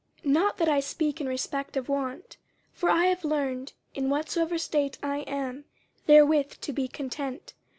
50:004:011 0.23 0.31
Not 0.33 0.57
that 0.57 0.67
I 0.69 0.79
speak 0.79 1.21
in 1.21 1.27
respect 1.27 1.77
of 1.77 1.87
want: 1.87 2.37
for 2.73 2.89
I 2.89 3.05
have 3.05 3.23
learned, 3.23 3.73
in 3.93 4.09
whatsoever 4.09 4.57
state 4.57 4.97
I 5.03 5.19
am, 5.27 5.65
therewith 6.07 6.55
to 6.61 6.73
be 6.73 6.87
content. 6.87 7.53